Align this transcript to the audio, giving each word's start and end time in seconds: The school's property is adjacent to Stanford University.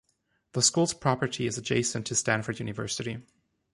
The 0.53 0.63
school's 0.63 0.95
property 0.95 1.45
is 1.45 1.59
adjacent 1.59 2.07
to 2.07 2.15
Stanford 2.15 2.57
University. 2.57 3.21